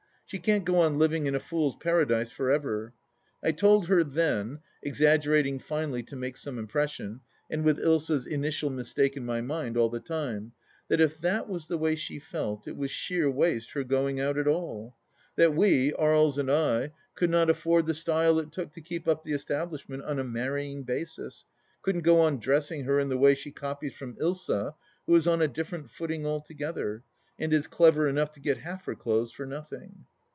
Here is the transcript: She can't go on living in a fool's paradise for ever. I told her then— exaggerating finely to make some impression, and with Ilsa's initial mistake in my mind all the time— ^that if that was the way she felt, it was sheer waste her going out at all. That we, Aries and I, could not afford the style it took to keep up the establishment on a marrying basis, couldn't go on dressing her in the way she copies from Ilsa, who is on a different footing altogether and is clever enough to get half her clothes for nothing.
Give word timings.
She 0.25 0.39
can't 0.39 0.63
go 0.63 0.77
on 0.77 0.97
living 0.97 1.25
in 1.25 1.35
a 1.35 1.41
fool's 1.41 1.75
paradise 1.75 2.31
for 2.31 2.51
ever. 2.51 2.93
I 3.43 3.51
told 3.51 3.87
her 3.87 4.01
then— 4.01 4.59
exaggerating 4.81 5.59
finely 5.59 6.03
to 6.03 6.15
make 6.15 6.37
some 6.37 6.57
impression, 6.57 7.19
and 7.49 7.65
with 7.65 7.77
Ilsa's 7.77 8.25
initial 8.25 8.69
mistake 8.69 9.17
in 9.17 9.25
my 9.25 9.41
mind 9.41 9.75
all 9.75 9.89
the 9.89 9.99
time— 9.99 10.53
^that 10.89 11.01
if 11.01 11.19
that 11.19 11.49
was 11.49 11.67
the 11.67 11.77
way 11.77 11.97
she 11.97 12.17
felt, 12.17 12.65
it 12.65 12.77
was 12.77 12.89
sheer 12.91 13.29
waste 13.29 13.71
her 13.71 13.83
going 13.83 14.21
out 14.21 14.37
at 14.37 14.47
all. 14.47 14.95
That 15.35 15.53
we, 15.53 15.93
Aries 15.99 16.37
and 16.37 16.49
I, 16.49 16.93
could 17.13 17.29
not 17.29 17.49
afford 17.49 17.85
the 17.85 17.93
style 17.93 18.39
it 18.39 18.53
took 18.53 18.71
to 18.71 18.79
keep 18.79 19.09
up 19.09 19.23
the 19.23 19.33
establishment 19.33 20.01
on 20.05 20.17
a 20.17 20.23
marrying 20.23 20.83
basis, 20.83 21.43
couldn't 21.81 22.03
go 22.03 22.21
on 22.21 22.39
dressing 22.39 22.85
her 22.85 23.01
in 23.01 23.09
the 23.09 23.17
way 23.17 23.35
she 23.35 23.51
copies 23.51 23.95
from 23.97 24.15
Ilsa, 24.15 24.75
who 25.07 25.13
is 25.17 25.27
on 25.27 25.41
a 25.41 25.47
different 25.49 25.89
footing 25.89 26.25
altogether 26.25 27.03
and 27.37 27.51
is 27.51 27.67
clever 27.67 28.07
enough 28.07 28.31
to 28.31 28.39
get 28.39 28.59
half 28.59 28.85
her 28.85 28.95
clothes 28.95 29.33
for 29.33 29.45
nothing. 29.45 30.05